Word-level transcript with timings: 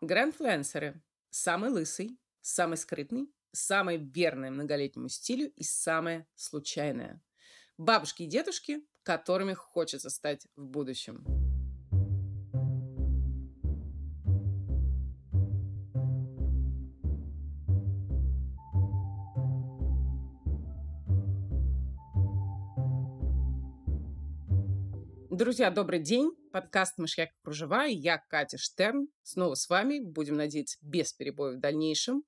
Грандфлюенсеры. 0.00 1.02
Самый 1.28 1.70
лысый, 1.70 2.18
самый 2.40 2.76
скрытный, 2.76 3.30
самое 3.52 3.98
верное 3.98 4.50
многолетнему 4.50 5.08
стилю 5.08 5.50
и 5.50 5.62
самое 5.62 6.26
случайное. 6.34 7.22
Бабушки 7.76 8.22
и 8.22 8.26
дедушки, 8.26 8.80
которыми 9.02 9.52
хочется 9.52 10.08
стать 10.08 10.46
в 10.56 10.64
будущем. 10.64 11.39
Друзья, 25.40 25.70
добрый 25.70 26.00
день. 26.00 26.32
Подкаст 26.52 26.98
«Мышьяк 26.98 27.30
кружева» 27.42 27.86
и 27.86 27.94
я, 27.94 28.18
Катя 28.18 28.58
Штерн. 28.58 29.08
Снова 29.22 29.54
с 29.54 29.70
вами. 29.70 29.98
Будем 29.98 30.36
надеяться, 30.36 30.76
без 30.82 31.14
перебоев 31.14 31.56
в 31.56 31.60
дальнейшем. 31.60 32.24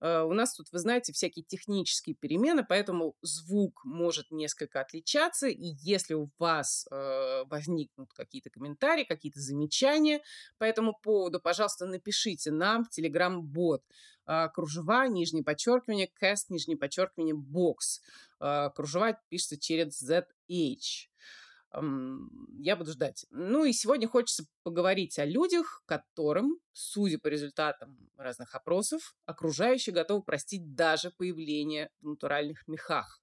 Uh, 0.00 0.22
у 0.22 0.32
нас 0.32 0.54
тут, 0.54 0.70
вы 0.70 0.78
знаете, 0.78 1.12
всякие 1.12 1.44
технические 1.44 2.14
перемены, 2.14 2.64
поэтому 2.64 3.16
звук 3.20 3.84
может 3.84 4.30
несколько 4.30 4.80
отличаться. 4.80 5.48
И 5.48 5.74
если 5.80 6.14
у 6.14 6.30
вас 6.38 6.86
uh, 6.92 7.44
возникнут 7.48 8.12
какие-то 8.12 8.50
комментарии, 8.50 9.02
какие-то 9.02 9.40
замечания 9.40 10.22
по 10.58 10.62
этому 10.62 10.96
поводу, 11.02 11.40
пожалуйста, 11.40 11.86
напишите 11.86 12.52
нам 12.52 12.84
в 12.84 12.96
Telegram-бот. 12.96 13.82
Uh, 14.24 14.48
кружева, 14.54 15.08
нижнее 15.08 15.42
подчеркивание, 15.42 16.08
cast, 16.22 16.44
нижнее 16.48 16.78
подчеркивание, 16.78 17.34
бокс. 17.34 18.02
Кружева 18.38 19.18
пишется 19.28 19.58
через 19.58 20.00
ZH 20.00 21.08
я 21.74 22.76
буду 22.76 22.92
ждать. 22.92 23.26
Ну 23.30 23.64
и 23.64 23.72
сегодня 23.72 24.08
хочется 24.08 24.44
поговорить 24.62 25.18
о 25.18 25.24
людях, 25.24 25.82
которым, 25.86 26.58
судя 26.72 27.18
по 27.18 27.28
результатам 27.28 28.10
разных 28.16 28.54
опросов, 28.54 29.14
окружающие 29.24 29.94
готовы 29.94 30.22
простить 30.22 30.74
даже 30.74 31.10
появление 31.10 31.90
в 32.00 32.08
натуральных 32.08 32.66
мехах. 32.68 33.22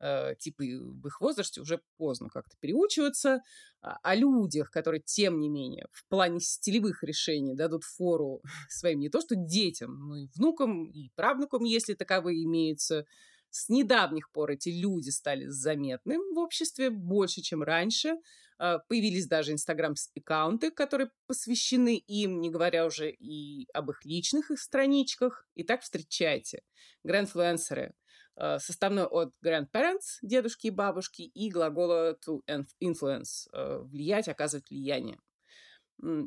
Э, 0.00 0.34
типа 0.38 0.62
в 0.62 1.06
их 1.06 1.20
возрасте 1.20 1.60
уже 1.60 1.80
поздно 1.96 2.28
как-то 2.28 2.56
переучиваться. 2.60 3.40
А, 3.80 3.96
о 4.02 4.14
людях, 4.14 4.70
которые, 4.70 5.00
тем 5.00 5.40
не 5.40 5.48
менее, 5.48 5.86
в 5.92 6.06
плане 6.08 6.40
стилевых 6.40 7.02
решений 7.02 7.54
дадут 7.54 7.84
фору 7.84 8.42
своим 8.68 9.00
не 9.00 9.08
то 9.08 9.20
что 9.20 9.34
детям, 9.34 10.08
но 10.08 10.16
и 10.16 10.28
внукам, 10.34 10.86
и 10.90 11.10
правнукам, 11.16 11.64
если 11.64 11.94
таковые 11.94 12.44
имеются, 12.44 13.06
с 13.50 13.68
недавних 13.68 14.30
пор 14.30 14.50
эти 14.52 14.68
люди 14.68 15.10
стали 15.10 15.46
заметны 15.46 16.18
в 16.18 16.38
обществе 16.38 16.90
больше, 16.90 17.40
чем 17.40 17.62
раньше. 17.62 18.16
А, 18.58 18.78
появились 18.78 19.26
даже 19.26 19.52
инстаграм-аккаунты, 19.52 20.70
которые 20.70 21.10
посвящены 21.26 21.96
им, 21.96 22.40
не 22.40 22.50
говоря 22.50 22.86
уже 22.86 23.10
и 23.10 23.68
об 23.72 23.90
их 23.90 24.04
личных 24.04 24.50
их 24.50 24.60
страничках. 24.60 25.46
Итак, 25.54 25.82
встречайте. 25.82 26.62
Грандфлуенсеры. 27.04 27.94
А, 28.36 28.58
составной 28.58 29.04
от 29.04 29.32
grandparents, 29.44 30.18
дедушки 30.22 30.68
и 30.68 30.70
бабушки, 30.70 31.22
и 31.22 31.50
глагола 31.50 32.18
to 32.26 32.40
influence, 32.82 33.48
а, 33.52 33.80
влиять, 33.80 34.28
оказывать 34.28 34.70
влияние. 34.70 35.18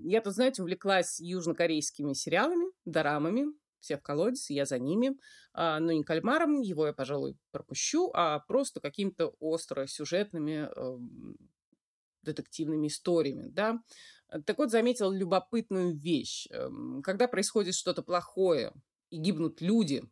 Я 0.04 0.20
тут, 0.20 0.34
знаете, 0.34 0.62
увлеклась 0.62 1.22
южнокорейскими 1.22 2.12
сериалами, 2.12 2.66
дорамами, 2.84 3.46
все 3.82 3.98
в 3.98 4.02
колодец, 4.02 4.50
я 4.50 4.66
за 4.66 4.80
ними. 4.80 5.18
А, 5.54 5.80
но 5.80 5.92
не 5.92 6.04
кальмаром, 6.04 6.62
его 6.62 6.88
я, 6.88 6.94
пожалуй, 6.94 7.38
пропущу, 7.52 8.12
а 8.14 8.40
просто 8.40 8.80
какими-то 8.80 9.36
остро-сюжетными 9.40 10.70
э, 10.74 10.98
детективными 12.24 12.88
историями, 12.88 13.48
да. 13.48 13.82
Так 14.46 14.58
вот, 14.58 14.72
заметил 14.72 15.12
любопытную 15.12 15.98
вещь. 15.98 16.48
Эм, 16.52 17.02
когда 17.04 17.28
происходит 17.28 17.76
что-то 17.76 18.02
плохое 18.02 18.74
и 19.10 19.18
гибнут 19.18 19.60
люди, 19.60 20.04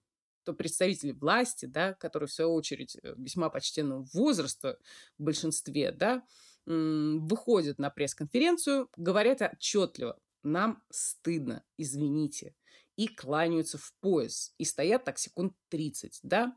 то 0.44 0.54
представители 0.54 1.12
власти, 1.12 1.66
да, 1.68 1.94
которые, 1.94 2.28
в 2.28 2.34
свою 2.34 2.54
очередь, 2.54 2.98
э, 3.02 3.14
весьма 3.18 3.50
почтенного 3.50 4.06
возраста 4.14 4.78
в 5.18 5.24
большинстве, 5.24 5.92
да, 5.92 6.24
выходят 6.66 7.80
на 7.80 7.90
пресс-конференцию, 7.90 8.90
говорят 8.96 9.42
отчетливо, 9.42 10.20
нам 10.44 10.84
стыдно, 10.92 11.64
извините 11.78 12.54
и 13.00 13.08
кланяются 13.08 13.78
в 13.78 13.94
пояс. 14.02 14.54
И 14.58 14.66
стоят 14.66 15.06
так 15.06 15.18
секунд 15.18 15.54
30, 15.70 16.20
да. 16.24 16.54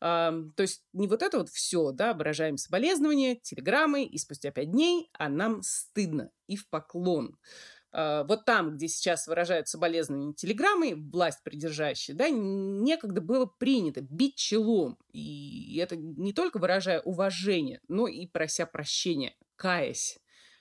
А, 0.00 0.32
то 0.54 0.62
есть 0.62 0.84
не 0.92 1.08
вот 1.08 1.20
это 1.20 1.38
вот 1.38 1.48
все, 1.48 1.90
да, 1.90 2.14
выражаем 2.14 2.58
соболезнования, 2.58 3.34
телеграммы, 3.34 4.04
и 4.04 4.16
спустя 4.16 4.52
пять 4.52 4.70
дней, 4.70 5.10
а 5.14 5.28
нам 5.28 5.62
стыдно 5.62 6.30
и 6.46 6.54
в 6.54 6.68
поклон. 6.68 7.36
А, 7.90 8.22
вот 8.22 8.44
там, 8.44 8.76
где 8.76 8.86
сейчас 8.86 9.26
выражают 9.26 9.66
соболезнования 9.66 10.32
телеграммы, 10.32 10.94
власть 10.94 11.42
придержащая, 11.42 12.14
да, 12.14 12.28
некогда 12.30 13.20
было 13.20 13.46
принято 13.46 14.00
бить 14.00 14.36
челом. 14.36 14.96
И 15.12 15.76
это 15.82 15.96
не 15.96 16.32
только 16.32 16.58
выражая 16.58 17.00
уважение, 17.00 17.80
но 17.88 18.06
и 18.06 18.28
прося 18.28 18.64
прощения, 18.64 19.34
каясь 19.56 20.20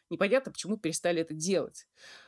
непонятно, 0.10 0.52
почему 0.52 0.78
перестали 0.78 1.22
это 1.22 1.34
делать. 1.34 1.88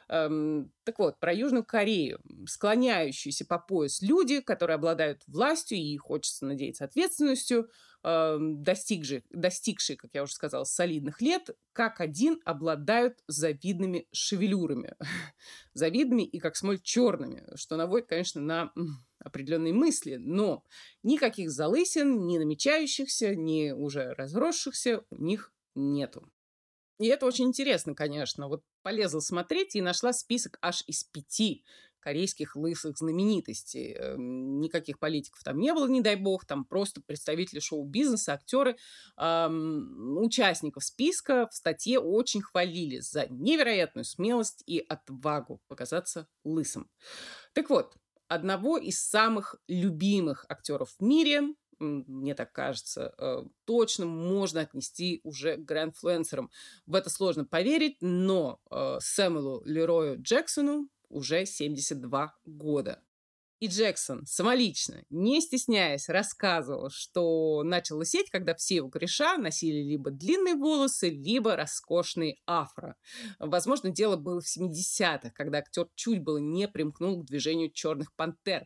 Эм, 0.09 0.71
так 0.83 0.99
вот, 0.99 1.19
про 1.19 1.33
Южную 1.33 1.63
Корею. 1.63 2.19
Склоняющиеся 2.45 3.45
по 3.45 3.59
пояс 3.59 4.01
люди, 4.01 4.41
которые 4.41 4.75
обладают 4.75 5.23
властью 5.27 5.77
и, 5.77 5.95
хочется 5.97 6.45
надеяться, 6.45 6.83
ответственностью, 6.83 7.69
эм, 8.03 8.61
достигшие, 8.61 9.23
достигшие, 9.29 9.95
как 9.95 10.11
я 10.13 10.23
уже 10.23 10.33
сказала, 10.33 10.65
солидных 10.65 11.21
лет, 11.21 11.49
как 11.71 12.01
один 12.01 12.41
обладают 12.43 13.19
завидными 13.27 14.07
шевелюрами. 14.11 14.95
завидными 15.73 16.23
и, 16.23 16.39
как 16.39 16.57
смоль, 16.57 16.79
черными, 16.81 17.45
что 17.55 17.77
наводит, 17.77 18.07
конечно, 18.09 18.41
на 18.41 18.73
определенные 19.19 19.73
мысли, 19.73 20.15
но 20.15 20.65
никаких 21.03 21.51
залысин, 21.51 22.27
ни 22.27 22.37
намечающихся, 22.37 23.35
ни 23.35 23.71
уже 23.71 24.13
разросшихся 24.13 25.03
у 25.09 25.23
них 25.23 25.53
нету. 25.75 26.29
И 27.01 27.07
это 27.07 27.25
очень 27.25 27.45
интересно, 27.45 27.95
конечно. 27.95 28.47
Вот 28.47 28.63
полезла 28.83 29.21
смотреть 29.21 29.75
и 29.75 29.81
нашла 29.81 30.13
список 30.13 30.59
аж 30.61 30.83
из 30.85 31.03
пяти 31.03 31.65
корейских 31.99 32.55
лысых 32.55 32.95
знаменитостей. 32.95 33.93
Эм, 33.93 34.59
никаких 34.59 34.99
политиков 34.99 35.41
там 35.43 35.57
не 35.57 35.73
было, 35.73 35.87
не 35.87 36.01
дай 36.01 36.15
бог, 36.15 36.45
там 36.45 36.63
просто 36.63 37.01
представители 37.01 37.59
шоу-бизнеса, 37.59 38.33
актеры, 38.33 38.77
эм, 39.17 40.15
участников 40.19 40.83
списка 40.83 41.47
в 41.51 41.55
статье 41.55 41.99
очень 41.99 42.43
хвалили 42.43 42.99
за 42.99 43.25
невероятную 43.29 44.05
смелость 44.05 44.61
и 44.67 44.85
отвагу 44.87 45.59
показаться 45.67 46.27
лысым. 46.43 46.87
Так 47.53 47.71
вот, 47.71 47.95
одного 48.27 48.77
из 48.77 49.01
самых 49.01 49.55
любимых 49.67 50.45
актеров 50.49 50.95
в 50.99 51.03
мире 51.03 51.55
мне 51.81 52.35
так 52.35 52.51
кажется, 52.53 53.13
э, 53.17 53.43
точно 53.65 54.05
можно 54.05 54.61
отнести 54.61 55.19
уже 55.23 55.57
к 55.57 55.65
грандфлуенсерам. 55.65 56.49
В 56.85 56.95
это 56.95 57.09
сложно 57.09 57.45
поверить, 57.45 57.97
но 58.01 58.61
э, 58.69 58.97
Сэмюэлу 59.01 59.63
Лерою 59.65 60.21
Джексону 60.21 60.87
уже 61.09 61.45
72 61.45 62.33
года. 62.45 63.01
И 63.61 63.67
Джексон 63.67 64.25
самолично, 64.25 65.03
не 65.11 65.39
стесняясь, 65.39 66.09
рассказывал, 66.09 66.89
что 66.89 67.61
начал 67.61 67.99
лысеть, 67.99 68.31
когда 68.31 68.55
все 68.55 68.77
его 68.77 68.89
кореша 68.89 69.37
носили 69.37 69.83
либо 69.83 70.09
длинные 70.09 70.55
волосы, 70.55 71.11
либо 71.11 71.55
роскошные 71.55 72.39
афро. 72.47 72.95
Возможно, 73.37 73.91
дело 73.91 74.15
было 74.15 74.41
в 74.41 74.45
70-х, 74.47 75.29
когда 75.35 75.59
актер 75.59 75.87
чуть 75.93 76.23
было 76.23 76.39
не 76.39 76.67
примкнул 76.67 77.21
к 77.21 77.27
движению 77.27 77.69
«Черных 77.69 78.15
пантер». 78.15 78.65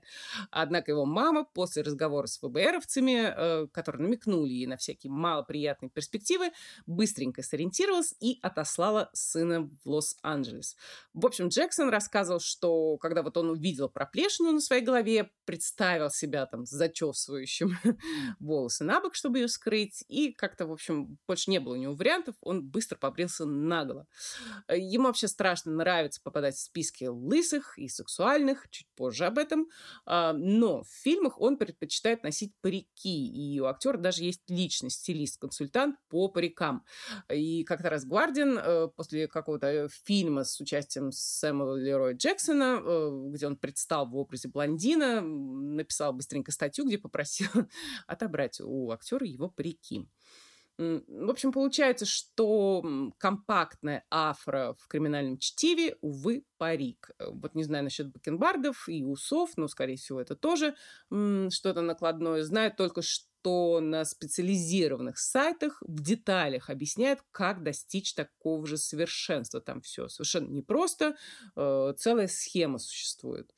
Однако 0.50 0.92
его 0.92 1.06
мама 1.06 1.44
после 1.44 1.82
разговора 1.82 2.28
с 2.28 2.38
ФБРовцами, 2.38 3.34
э, 3.36 3.68
которые 3.74 4.04
намекнули 4.04 4.54
ей 4.54 4.66
на 4.66 4.78
всякие 4.78 5.12
малоприятные 5.12 5.90
перспективы, 5.90 6.52
быстренько 6.86 7.44
сориентировалась 7.44 8.16
и 8.22 8.40
отослала 8.42 9.10
сына 9.12 9.70
в 9.84 9.90
Лос-Анджелес. 9.90 10.78
В 11.14 11.26
общем, 11.26 11.50
Джексон 11.50 11.90
рассказывал, 11.90 12.40
что 12.40 12.98
когда 12.98 13.24
вот 13.24 13.36
он 13.36 13.50
увидел 13.50 13.90
проплешину 13.90 14.54
на 14.54 14.62
своей 14.62 14.85
голове, 14.86 15.30
представил 15.46 16.10
себя 16.10 16.46
там 16.46 16.66
зачесывающим 16.66 17.78
волосы 18.40 18.84
на 18.84 19.00
бок, 19.00 19.16
чтобы 19.16 19.40
ее 19.40 19.48
скрыть, 19.48 20.04
и 20.08 20.32
как-то, 20.32 20.68
в 20.68 20.72
общем, 20.72 21.18
больше 21.28 21.52
не 21.52 21.60
было 21.60 21.74
у 21.74 21.78
него 21.78 21.94
вариантов, 21.94 22.36
он 22.42 22.64
быстро 22.64 22.98
побрился 22.98 23.46
наголо. 23.46 24.08
Э, 24.68 24.78
ему 24.78 25.06
вообще 25.06 25.28
страшно 25.28 25.72
нравится 25.72 26.22
попадать 26.24 26.56
в 26.56 26.62
списки 26.62 27.06
лысых 27.06 27.78
и 27.78 27.88
сексуальных, 27.88 28.68
чуть 28.70 28.88
позже 28.96 29.26
об 29.26 29.38
этом, 29.38 29.68
а, 30.06 30.34
но 30.34 30.84
в 30.84 30.90
фильмах 30.90 31.40
он 31.40 31.58
предпочитает 31.58 32.24
носить 32.24 32.54
парики, 32.62 33.28
и 33.28 33.60
у 33.60 33.66
актера 33.66 33.98
даже 33.98 34.24
есть 34.24 34.42
личный 34.50 34.90
стилист-консультант 34.90 35.98
по 36.10 36.28
парикам. 36.28 36.84
И 37.32 37.64
как-то 37.64 37.90
раз 37.90 38.06
Гвардин 38.06 38.58
э, 38.58 38.88
после 38.96 39.28
какого-то 39.28 39.90
фильма 40.04 40.44
с 40.44 40.60
участием 40.60 41.12
Сэмюэла 41.12 41.76
Лероя 41.76 42.14
Джексона, 42.16 42.82
э, 42.84 43.10
где 43.30 43.48
он 43.48 43.58
предстал 43.58 44.08
в 44.08 44.16
образе 44.16 44.50
блондина, 44.50 44.75
блондина, 44.76 45.22
написал 45.22 46.14
быстренько 46.14 46.52
статью, 46.52 46.86
где 46.86 46.98
попросил 46.98 47.48
отобрать 48.08 48.60
у 48.62 48.92
актера 48.92 49.26
его 49.26 49.50
парики. 49.50 50.08
В 50.78 51.30
общем, 51.30 51.54
получается, 51.54 52.06
что 52.06 52.84
компактная 53.18 54.06
афро 54.12 54.76
в 54.78 54.90
криминальном 54.90 55.38
чтиве, 55.38 55.96
увы, 56.02 56.44
парик. 56.58 57.12
Э, 57.18 57.28
вот 57.32 57.56
не 57.56 57.64
знаю 57.64 57.86
насчет 57.86 58.12
бакенбардов 58.12 58.90
и 58.90 59.06
усов, 59.06 59.52
но, 59.56 59.70
скорее 59.70 59.96
всего, 59.96 60.20
это 60.20 60.36
тоже 60.36 60.76
что-то 61.08 61.82
накладное. 61.82 62.44
Знаю 62.44 62.74
только, 62.76 63.02
что 63.02 63.26
что 63.46 63.80
на 63.80 64.06
специализированных 64.06 65.20
сайтах 65.20 65.78
в 65.86 66.02
деталях 66.02 66.72
объясняют, 66.72 67.20
как 67.32 67.62
достичь 67.62 68.16
такого 68.16 68.66
же 68.66 68.76
совершенства. 68.78 69.62
Там 69.62 69.82
все 69.82 70.08
совершенно 70.08 70.48
непросто, 70.48 71.16
э, 71.56 71.94
целая 71.96 72.28
схема 72.28 72.80
существует. 72.80 73.54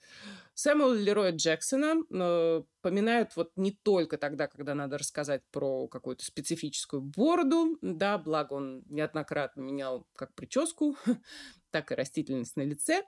Сэмюэл 0.57 0.95
Лероя 0.95 1.33
Джексона 1.33 1.97
э, 2.09 2.63
поминают 2.87 3.35
вот 3.35 3.51
не 3.57 3.71
только 3.71 4.17
тогда, 4.17 4.47
когда 4.47 4.73
надо 4.73 4.97
рассказать 4.97 5.43
про 5.51 5.87
какую-то 5.87 6.25
специфическую 6.25 7.01
бороду, 7.01 7.77
да, 7.81 8.17
благо 8.17 8.53
он 8.53 8.81
неоднократно 8.87 9.61
менял 9.61 10.07
как 10.15 10.33
прическу, 10.33 10.95
так 11.69 11.91
и 11.91 11.95
растительность 11.95 12.55
на 12.55 12.61
лице, 12.61 13.03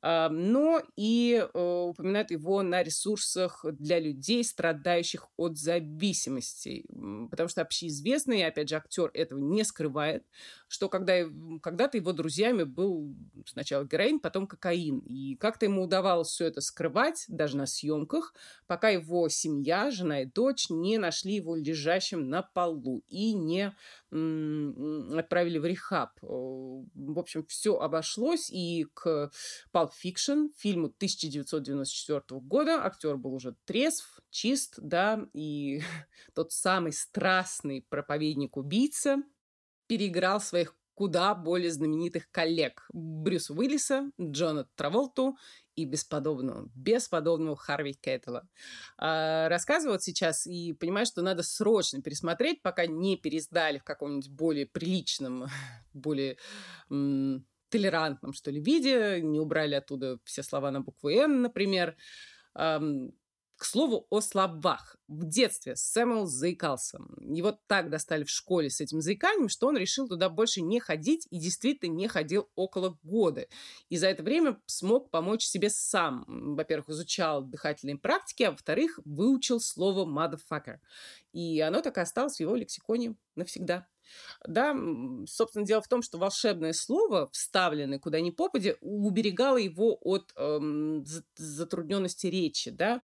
а, 0.00 0.28
но 0.28 0.82
и 0.96 1.44
э, 1.52 1.58
упоминают 1.58 2.30
его 2.30 2.62
на 2.62 2.82
ресурсах 2.82 3.64
для 3.72 3.98
людей, 3.98 4.44
страдающих 4.44 5.26
от 5.36 5.58
зависимостей. 5.58 6.86
Потому 7.28 7.48
что 7.48 7.62
общеизвестный, 7.62 8.46
опять 8.46 8.68
же, 8.68 8.76
актер 8.76 9.10
этого 9.14 9.40
не 9.40 9.64
скрывает, 9.64 10.24
что 10.68 10.88
когда, 10.88 11.24
когда-то 11.60 11.98
его 11.98 12.12
друзьями 12.12 12.62
был 12.62 13.16
сначала 13.46 13.84
героин, 13.84 14.20
потом 14.20 14.46
кокаин. 14.46 15.00
И 15.00 15.34
как-то 15.34 15.66
ему 15.66 15.82
удавалось 15.82 16.28
все 16.28 16.46
это 16.46 16.60
скрывать, 16.60 16.93
даже 17.28 17.56
на 17.56 17.66
съемках, 17.66 18.34
пока 18.66 18.88
его 18.88 19.28
семья, 19.28 19.90
жена 19.90 20.22
и 20.22 20.26
дочь 20.26 20.70
не 20.70 20.98
нашли 20.98 21.34
его 21.34 21.56
лежащим 21.56 22.28
на 22.28 22.42
полу 22.42 23.02
и 23.08 23.34
не 23.34 23.74
отправили 24.10 25.58
в 25.58 25.66
рехаб. 25.66 26.10
В 26.22 27.18
общем, 27.18 27.44
все 27.46 27.76
обошлось, 27.76 28.48
и 28.50 28.86
к 28.94 29.30
Pulp 29.72 29.90
Fiction, 30.04 30.48
фильму 30.56 30.86
1994 30.86 32.40
года, 32.40 32.84
актер 32.84 33.16
был 33.16 33.34
уже 33.34 33.56
трезв, 33.64 34.20
чист, 34.30 34.74
да, 34.78 35.26
и 35.32 35.82
тот 36.34 36.52
самый 36.52 36.92
страстный 36.92 37.84
проповедник-убийца 37.88 39.16
переиграл 39.86 40.40
своих 40.40 40.76
куда 40.94 41.34
более 41.34 41.70
знаменитых 41.70 42.30
коллег 42.30 42.86
Брюса 42.92 43.52
Уиллиса, 43.52 44.10
Джона 44.20 44.68
Траволту 44.76 45.36
и 45.76 45.84
бесподобного, 45.84 46.70
бесподобного 46.74 47.56
Харви 47.56 47.94
Кэттела. 47.94 48.48
А, 48.96 49.48
рассказываю 49.48 49.94
вот 49.94 50.02
сейчас 50.02 50.46
и 50.46 50.72
понимаю, 50.72 51.06
что 51.06 51.22
надо 51.22 51.42
срочно 51.42 52.00
пересмотреть, 52.00 52.62
пока 52.62 52.86
не 52.86 53.16
пересдали 53.16 53.78
в 53.78 53.84
каком-нибудь 53.84 54.30
более 54.30 54.66
приличном, 54.66 55.46
более 55.92 56.38
м- 56.90 57.46
толерантном, 57.70 58.32
что 58.32 58.52
ли, 58.52 58.60
виде, 58.60 59.20
не 59.20 59.40
убрали 59.40 59.74
оттуда 59.74 60.18
все 60.24 60.44
слова 60.44 60.70
на 60.70 60.80
букву 60.80 61.08
«Н», 61.10 61.42
например. 61.42 61.96
К 63.56 63.64
слову 63.64 64.06
о 64.10 64.20
словах. 64.20 64.96
В 65.06 65.24
детстве 65.24 65.76
Сэмюэл 65.76 66.26
заикался. 66.26 66.98
Его 67.20 67.56
так 67.66 67.88
достали 67.88 68.24
в 68.24 68.30
школе 68.30 68.68
с 68.68 68.80
этим 68.80 69.00
заиканием, 69.00 69.48
что 69.48 69.68
он 69.68 69.76
решил 69.76 70.08
туда 70.08 70.28
больше 70.28 70.60
не 70.60 70.80
ходить 70.80 71.28
и 71.30 71.38
действительно 71.38 71.94
не 71.94 72.08
ходил 72.08 72.50
около 72.56 72.98
года. 73.04 73.46
И 73.88 73.96
за 73.96 74.08
это 74.08 74.22
время 74.22 74.60
смог 74.66 75.10
помочь 75.10 75.44
себе 75.44 75.70
сам. 75.70 76.24
Во-первых, 76.56 76.88
изучал 76.88 77.42
дыхательные 77.42 77.96
практики, 77.96 78.42
а 78.42 78.50
во-вторых, 78.50 78.98
выучил 79.04 79.60
слово 79.60 80.04
motherfucker. 80.04 80.78
И 81.32 81.60
оно 81.60 81.80
так 81.80 81.96
и 81.98 82.00
осталось 82.00 82.36
в 82.36 82.40
его 82.40 82.56
лексиконе 82.56 83.14
навсегда. 83.36 83.86
Да, 84.46 84.76
собственно, 85.26 85.64
дело 85.64 85.80
в 85.82 85.88
том, 85.88 86.02
что 86.02 86.18
волшебное 86.18 86.72
слово, 86.72 87.28
вставленное 87.32 87.98
куда 87.98 88.20
ни 88.20 88.30
попадя, 88.30 88.76
уберегало 88.80 89.56
его 89.56 89.98
от 90.00 90.32
эм, 90.36 91.04
затрудненности 91.36 92.26
речи, 92.26 92.70
да. 92.70 93.02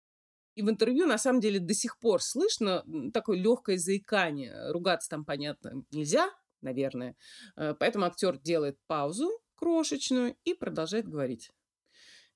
И 0.58 0.62
в 0.62 0.68
интервью, 0.68 1.06
на 1.06 1.18
самом 1.18 1.40
деле, 1.40 1.60
до 1.60 1.72
сих 1.72 2.00
пор 2.00 2.20
слышно 2.20 2.84
такое 3.14 3.38
легкое 3.38 3.78
заикание. 3.78 4.72
Ругаться 4.72 5.08
там, 5.08 5.24
понятно, 5.24 5.84
нельзя, 5.92 6.28
наверное. 6.62 7.14
Э, 7.54 7.74
поэтому 7.78 8.06
актер 8.06 8.40
делает 8.40 8.76
паузу 8.88 9.30
крошечную 9.54 10.34
и 10.42 10.54
продолжает 10.54 11.06
говорить. 11.06 11.52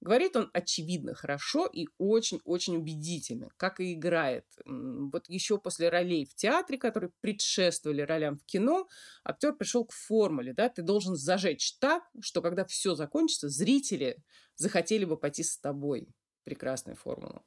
Говорит 0.01 0.37
он, 0.37 0.51
очевидно, 0.53 1.15
хорошо 1.15 1.67
и 1.67 1.89
очень-очень 1.99 2.77
убедительно, 2.77 3.49
как 3.57 3.81
и 3.81 3.93
играет. 3.95 4.47
Вот 4.67 5.29
еще 5.29 5.59
после 5.59 5.89
ролей 5.89 6.25
в 6.25 6.37
театре, 6.37 6.79
которые 6.79 7.11
предшествовали 7.23 8.03
ролям 8.03 8.39
в 8.39 8.45
кино, 8.45 8.87
актер 9.25 9.53
пришел 9.53 9.85
к 9.85 9.91
формуле, 9.91 10.55
да, 10.55 10.69
ты 10.69 10.83
должен 10.83 11.17
зажечь 11.17 11.77
так, 11.81 12.05
что 12.21 12.41
когда 12.41 12.65
все 12.65 12.95
закончится, 12.95 13.49
зрители 13.49 14.23
захотели 14.55 15.05
бы 15.05 15.17
пойти 15.17 15.43
с 15.43 15.59
тобой. 15.59 16.07
Прекрасная 16.45 16.95
формула. 16.95 17.43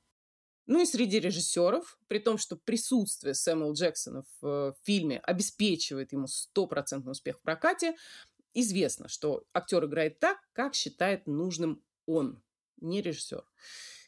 Ну 0.67 0.81
и 0.81 0.85
среди 0.85 1.19
режиссеров, 1.19 2.00
при 2.07 2.19
том, 2.19 2.38
что 2.38 2.56
присутствие 2.56 3.35
Сэмюэл 3.35 3.73
Джексона 3.73 4.23
в 4.41 4.47
э, 4.47 4.73
фильме 4.83 5.19
обеспечивает 5.19 6.12
ему 6.12 6.27
стопроцентный 6.27 7.12
успех 7.12 7.38
в 7.38 7.41
прокате, 7.41 7.95
известно, 8.53 9.07
что 9.07 9.45
актер 9.53 9.85
играет 9.85 10.19
так, 10.19 10.38
как 10.53 10.73
считает 10.73 11.27
нужным 11.27 11.83
он, 12.07 12.41
не 12.81 13.01
режиссер. 13.01 13.44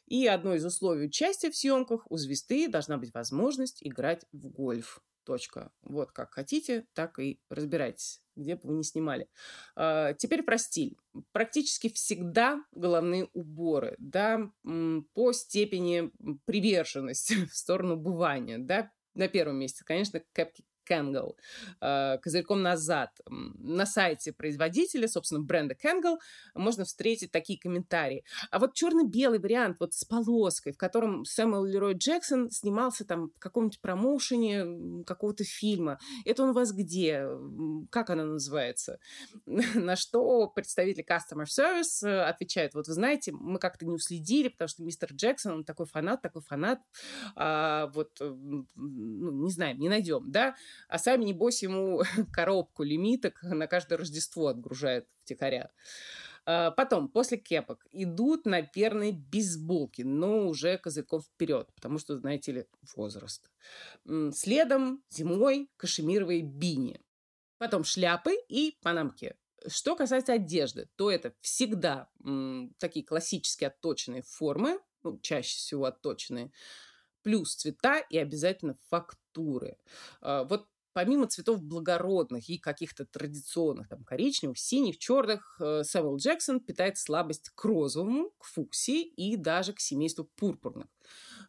И 0.06 0.26
одно 0.26 0.54
из 0.54 0.64
условий 0.64 1.06
участия 1.06 1.50
в 1.50 1.56
съемках 1.56 2.10
у 2.10 2.16
звезды 2.16 2.66
должна 2.66 2.96
быть 2.96 3.12
возможность 3.14 3.78
играть 3.82 4.24
в 4.32 4.48
гольф. 4.48 5.00
Точка. 5.28 5.70
Вот 5.82 6.10
как 6.12 6.32
хотите, 6.32 6.86
так 6.94 7.18
и 7.18 7.38
разбирайтесь, 7.50 8.22
где 8.34 8.56
бы 8.56 8.62
вы 8.64 8.76
ни 8.76 8.82
снимали. 8.82 9.28
А, 9.76 10.14
теперь 10.14 10.42
про 10.42 10.56
стиль. 10.56 10.96
Практически 11.32 11.90
всегда 11.90 12.64
головные 12.72 13.28
уборы, 13.34 13.94
да, 13.98 14.50
по 15.12 15.32
степени 15.34 16.10
приверженности 16.46 17.34
в 17.52 17.54
сторону 17.54 17.98
бывания, 17.98 18.56
да, 18.56 18.90
на 19.12 19.28
первом 19.28 19.56
месте, 19.56 19.84
конечно, 19.84 20.22
кепки 20.32 20.64
Кэнгл 20.88 21.36
э, 21.80 22.18
козырьком 22.18 22.62
назад. 22.62 23.10
На 23.28 23.86
сайте 23.86 24.32
производителя, 24.32 25.08
собственно, 25.08 25.42
бренда 25.42 25.74
Кэнгл, 25.74 26.18
можно 26.54 26.84
встретить 26.84 27.30
такие 27.30 27.58
комментарии. 27.58 28.24
А 28.50 28.58
вот 28.58 28.74
черно-белый 28.74 29.38
вариант 29.38 29.76
вот 29.80 29.94
с 29.94 30.04
полоской, 30.04 30.72
в 30.72 30.78
котором 30.78 31.24
Сэмюэл 31.24 31.64
Лерой 31.64 31.94
Джексон 31.94 32.50
снимался 32.50 33.04
там 33.04 33.30
в 33.30 33.38
каком-нибудь 33.38 33.80
промоушене 33.80 35.04
какого-то 35.04 35.44
фильма. 35.44 35.98
Это 36.24 36.42
он 36.42 36.50
у 36.50 36.52
вас 36.54 36.72
где? 36.72 37.28
Как 37.90 38.10
она 38.10 38.24
называется? 38.24 38.98
На 39.46 39.96
что 39.96 40.48
представитель 40.48 41.04
Customer 41.08 41.44
Service 41.44 42.06
э, 42.06 42.22
отвечает, 42.22 42.74
вот 42.74 42.88
вы 42.88 42.94
знаете, 42.94 43.32
мы 43.32 43.58
как-то 43.58 43.84
не 43.86 43.92
уследили, 43.92 44.48
потому 44.48 44.68
что 44.68 44.82
мистер 44.82 45.10
Джексон, 45.12 45.52
он 45.52 45.64
такой 45.64 45.86
фанат, 45.86 46.22
такой 46.22 46.42
фанат, 46.42 46.80
а, 47.36 47.86
вот, 47.94 48.10
ну, 48.20 48.64
не 49.44 49.50
знаем, 49.50 49.78
не 49.78 49.88
найдем, 49.88 50.30
да? 50.30 50.54
А 50.88 50.98
сами, 50.98 51.24
небось, 51.24 51.62
ему 51.62 52.02
коробку 52.32 52.82
лимиток 52.82 53.42
на 53.42 53.66
каждое 53.66 53.96
Рождество 53.98 54.48
отгружают 54.48 55.06
втихаря. 55.22 55.70
А, 56.46 56.70
потом, 56.70 57.08
после 57.08 57.36
кепок, 57.36 57.86
идут 57.90 58.46
наверное, 58.46 59.12
бейсболки, 59.12 60.02
но 60.02 60.48
уже 60.48 60.78
козырьком 60.78 61.20
вперед, 61.20 61.68
потому 61.74 61.98
что, 61.98 62.18
знаете 62.18 62.52
ли, 62.52 62.66
возраст. 62.96 63.50
Следом 64.32 65.04
зимой 65.10 65.70
кашемировые 65.76 66.42
бини. 66.42 67.00
Потом 67.58 67.84
шляпы 67.84 68.34
и 68.48 68.78
панамки. 68.82 69.36
Что 69.66 69.96
касается 69.96 70.34
одежды, 70.34 70.88
то 70.96 71.10
это 71.10 71.34
всегда 71.40 72.08
м, 72.24 72.74
такие 72.78 73.04
классические 73.04 73.68
отточенные 73.68 74.22
формы, 74.22 74.78
ну, 75.02 75.18
чаще 75.20 75.56
всего 75.56 75.84
отточенные, 75.84 76.52
плюс 77.28 77.54
цвета 77.56 77.98
и 77.98 78.16
обязательно 78.16 78.74
фактуры. 78.88 79.76
А, 80.22 80.44
вот 80.44 80.66
помимо 80.94 81.26
цветов 81.26 81.62
благородных 81.62 82.48
и 82.48 82.56
каких-то 82.56 83.04
традиционных, 83.04 83.86
там, 83.88 84.02
коричневых, 84.02 84.56
синих, 84.58 84.96
черных, 84.96 85.60
э, 85.60 85.84
Сэмюэл 85.84 86.16
Джексон 86.16 86.58
питает 86.60 86.96
слабость 86.96 87.50
к 87.54 87.64
розовому, 87.66 88.30
к 88.38 88.44
фуксии 88.44 89.02
и 89.02 89.36
даже 89.36 89.74
к 89.74 89.80
семейству 89.80 90.24
пурпурных. 90.36 90.86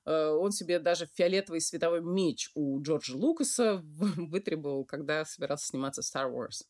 Э, 0.06 0.30
он 0.30 0.52
себе 0.52 0.80
даже 0.80 1.08
фиолетовый 1.14 1.62
световой 1.62 2.02
меч 2.02 2.52
у 2.56 2.82
Джорджа 2.82 3.16
Лукаса 3.16 3.82
вытребовал, 3.84 4.86
когда 4.86 5.26
собирался 5.26 5.68
сниматься 5.68 6.02
Star 6.02 6.32
Wars. 6.32 6.66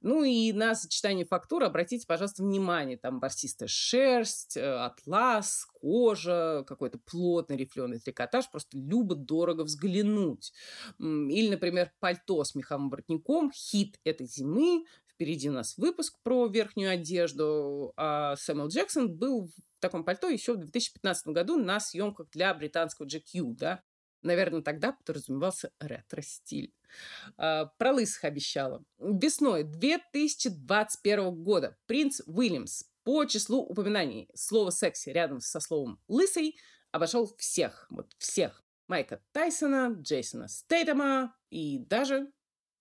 Ну 0.00 0.24
и 0.24 0.52
на 0.52 0.74
сочетание 0.74 1.24
фактур 1.24 1.64
обратите, 1.64 2.06
пожалуйста, 2.06 2.42
внимание. 2.42 2.98
Там 2.98 3.20
ворсистая 3.20 3.68
шерсть, 3.68 4.56
э, 4.56 4.62
атлас, 4.62 5.66
кожа, 5.80 6.64
какой-то 6.66 6.98
плотный 6.98 7.56
рифленый 7.56 8.00
трикотаж. 8.00 8.50
Просто 8.50 8.76
любо-дорого 8.76 9.62
взглянуть. 9.62 10.52
Или, 10.98 11.50
например, 11.50 11.92
пальто 12.00 12.44
с 12.44 12.54
меховым 12.54 12.90
воротником. 12.90 13.50
Хит 13.52 13.98
этой 14.04 14.26
зимы. 14.26 14.84
Впереди 15.14 15.48
нас 15.48 15.76
выпуск 15.78 16.18
про 16.22 16.46
верхнюю 16.48 16.90
одежду. 16.90 17.92
А 17.96 18.34
Сэмюэл 18.36 18.68
Джексон 18.68 19.16
был 19.16 19.46
в 19.46 19.52
таком 19.80 20.04
пальто 20.04 20.28
еще 20.28 20.54
в 20.54 20.58
2015 20.58 21.28
году 21.28 21.56
на 21.56 21.78
съемках 21.78 22.28
для 22.30 22.52
британского 22.54 23.06
GQ, 23.06 23.54
да. 23.54 23.82
Наверное, 24.22 24.62
тогда 24.62 24.92
подразумевался 24.92 25.70
ретро-стиль. 25.78 26.74
А, 27.36 27.66
про 27.78 27.92
лысых 27.92 28.24
обещала. 28.24 28.84
Весной 28.98 29.64
2021 29.64 31.42
года 31.42 31.76
принц 31.86 32.20
Уильямс 32.26 32.84
по 33.04 33.24
числу 33.26 33.60
упоминаний 33.60 34.28
слова 34.34 34.70
«секси» 34.70 35.10
рядом 35.10 35.40
со 35.40 35.60
словом 35.60 36.00
«лысый» 36.08 36.56
обошел 36.90 37.34
всех, 37.36 37.86
вот 37.90 38.12
всех. 38.18 38.64
Майка 38.86 39.22
Тайсона, 39.32 39.94
Джейсона 40.00 40.48
Стейтема 40.48 41.34
и 41.50 41.78
даже, 41.78 42.30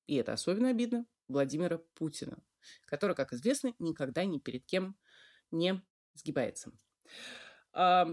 и 0.06 0.16
это 0.16 0.34
особенно 0.34 0.70
обидно, 0.70 1.06
Владимира 1.34 1.80
Путина, 1.96 2.38
который, 2.86 3.16
как 3.16 3.34
известно, 3.34 3.74
никогда 3.80 4.26
ни 4.26 4.40
перед 4.40 4.66
кем 4.66 4.96
не 5.52 5.82
сгибается. 6.14 6.72
А, 7.74 8.08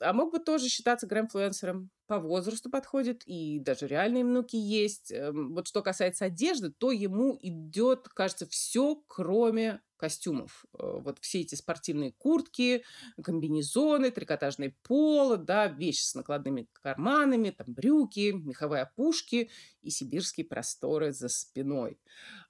а 0.00 0.12
мог 0.12 0.32
бы 0.32 0.38
тоже 0.38 0.68
считаться 0.68 1.06
грэмфлюенсером. 1.06 1.90
По 2.06 2.18
возрасту 2.18 2.70
подходит, 2.70 3.22
и 3.26 3.58
даже 3.60 3.86
реальные 3.86 4.24
внуки 4.24 4.56
есть. 4.56 5.12
Эм, 5.12 5.54
вот 5.54 5.68
что 5.68 5.82
касается 5.82 6.24
одежды, 6.24 6.72
то 6.72 6.90
ему 6.90 7.38
идет, 7.42 8.08
кажется, 8.08 8.46
все, 8.46 8.96
кроме 9.06 9.82
костюмов. 9.98 10.64
Э, 10.72 11.00
вот 11.00 11.18
все 11.20 11.40
эти 11.40 11.54
спортивные 11.54 12.12
куртки, 12.12 12.84
комбинезоны, 13.22 14.10
трикотажные 14.10 14.74
поло, 14.82 15.36
да, 15.36 15.66
вещи 15.66 16.02
с 16.02 16.14
накладными 16.14 16.68
карманами, 16.72 17.50
там 17.50 17.66
брюки, 17.68 18.32
меховые 18.32 18.82
опушки 18.82 19.50
и 19.82 19.90
сибирские 19.90 20.46
просторы 20.46 21.12
за 21.12 21.28
спиной. 21.28 22.00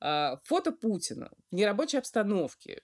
А, 0.01 0.39
фото 0.45 0.73
Путина 0.73 1.31
в 1.51 1.55
нерабочей 1.55 1.99
обстановке 1.99 2.83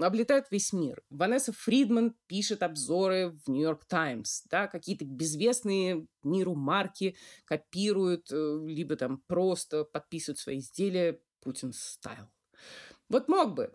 облетают 0.00 0.46
весь 0.50 0.72
мир. 0.72 1.02
Ванесса 1.10 1.52
Фридман 1.52 2.14
пишет 2.26 2.62
обзоры 2.62 3.36
в 3.44 3.48
Нью-Йорк 3.48 3.84
Таймс, 3.86 4.42
да, 4.50 4.66
какие-то 4.66 5.04
безвестные 5.04 6.06
миру 6.22 6.54
марки 6.54 7.16
копируют, 7.44 8.30
э, 8.30 8.58
либо 8.66 8.96
там 8.96 9.22
просто 9.26 9.84
подписывают 9.84 10.38
свои 10.38 10.58
изделия 10.58 11.20
Путин 11.40 11.72
стайл. 11.72 12.28
Вот 13.08 13.28
мог 13.28 13.54
бы, 13.54 13.72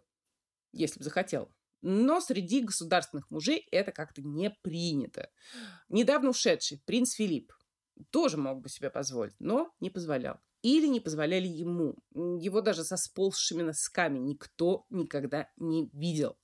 если 0.72 1.00
бы 1.00 1.06
захотел. 1.06 1.52
Но 1.82 2.22
среди 2.22 2.62
государственных 2.62 3.30
мужей 3.32 3.68
это 3.72 3.92
как-то 3.92 4.22
не 4.22 4.52
принято. 4.62 5.30
Недавно 5.90 6.30
ушедший 6.30 6.82
принц 6.86 7.16
Филипп 7.16 7.52
тоже 8.12 8.38
мог 8.38 8.62
бы 8.62 8.70
себе 8.70 8.90
позволить, 8.90 9.36
но 9.40 9.74
не 9.80 9.90
позволял. 9.90 10.40
Или 10.62 10.86
не 10.88 11.00
позволяли 11.00 11.48
ему. 11.48 11.96
Его 12.14 12.62
даже 12.62 12.84
со 12.84 12.98
сползшими 12.98 13.64
носками 13.64 14.20
никто 14.20 14.86
никогда 14.92 15.50
не 15.58 15.90
видел. 15.92 16.38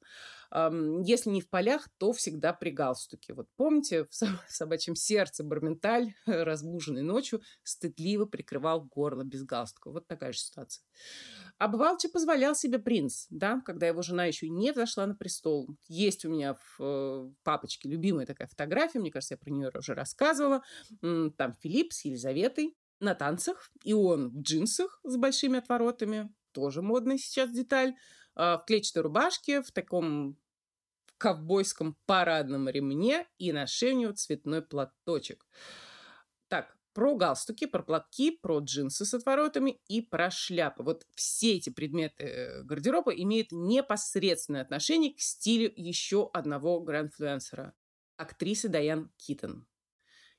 Если 0.51 1.29
не 1.29 1.41
в 1.41 1.49
полях, 1.49 1.87
то 1.97 2.11
всегда 2.13 2.53
при 2.53 2.69
галстуке. 2.69 3.33
Вот 3.33 3.47
помните, 3.55 4.05
в 4.05 4.09
«Собачьем 4.47 4.95
сердце» 4.95 5.43
Барменталь, 5.43 6.13
разбуженный 6.25 7.03
ночью, 7.03 7.41
стыдливо 7.63 8.25
прикрывал 8.25 8.85
горло 8.85 9.23
без 9.23 9.43
галстука. 9.43 9.91
Вот 9.91 10.07
такая 10.07 10.33
же 10.33 10.39
ситуация. 10.39 10.83
А 11.57 11.67
позволял 11.67 12.55
себе 12.55 12.79
принц, 12.79 13.25
да, 13.29 13.61
когда 13.65 13.87
его 13.87 14.01
жена 14.01 14.25
еще 14.25 14.49
не 14.49 14.71
взошла 14.71 15.07
на 15.07 15.15
престол. 15.15 15.67
Есть 15.87 16.25
у 16.25 16.29
меня 16.29 16.53
в 16.53 16.77
э, 16.79 17.31
папочке 17.43 17.89
любимая 17.89 18.25
такая 18.25 18.47
фотография, 18.47 18.99
мне 18.99 19.11
кажется, 19.11 19.33
я 19.33 19.37
про 19.37 19.49
нее 19.49 19.71
уже 19.75 19.93
рассказывала. 19.93 20.61
Там 21.01 21.55
Филипп 21.61 21.93
с 21.93 22.05
Елизаветой 22.05 22.75
на 22.99 23.15
танцах, 23.15 23.69
и 23.83 23.93
он 23.93 24.29
в 24.29 24.41
джинсах 24.41 24.99
с 25.03 25.17
большими 25.17 25.59
отворотами, 25.59 26.29
тоже 26.51 26.81
модная 26.81 27.17
сейчас 27.17 27.51
деталь, 27.51 27.93
в 28.37 28.63
клетчатой 28.67 29.01
рубашке, 29.01 29.61
в 29.61 29.71
таком 29.71 30.37
ковбойском 31.17 31.97
парадном 32.05 32.69
ремне 32.69 33.27
и 33.39 33.51
на 33.51 33.65
шее 33.65 33.95
у 33.95 33.99
него 33.99 34.13
цветной 34.13 34.61
платочек. 34.61 35.45
Так, 36.47 36.77
про 36.93 37.15
галстуки, 37.15 37.65
про 37.65 37.83
платки, 37.83 38.31
про 38.31 38.59
джинсы 38.59 39.05
с 39.05 39.13
отворотами 39.13 39.79
и 39.87 40.01
про 40.01 40.31
шляпы. 40.31 40.83
Вот 40.83 41.05
все 41.15 41.55
эти 41.55 41.69
предметы 41.69 42.61
гардероба 42.63 43.11
имеют 43.11 43.51
непосредственное 43.51 44.61
отношение 44.61 45.13
к 45.13 45.19
стилю 45.19 45.71
еще 45.75 46.29
одного 46.33 46.79
грандфлюенсера– 46.79 47.73
актрисы 48.17 48.69
Дайан 48.69 49.11
Китон. 49.17 49.67